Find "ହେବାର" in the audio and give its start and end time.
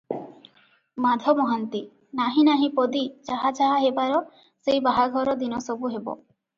3.87-4.27